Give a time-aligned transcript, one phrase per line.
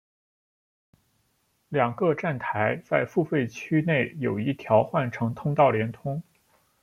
[1.69, 6.23] 两个站台在付费区内有一条换乘通道连通。